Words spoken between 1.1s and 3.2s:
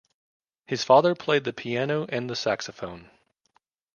played the piano and the saxophone.